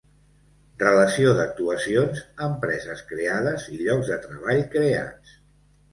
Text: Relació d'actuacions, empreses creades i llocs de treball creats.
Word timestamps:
Relació 0.83 1.33
d'actuacions, 1.39 2.23
empreses 2.47 3.03
creades 3.13 3.69
i 3.77 3.81
llocs 3.85 4.11
de 4.15 4.21
treball 4.25 4.63
creats. 4.79 5.41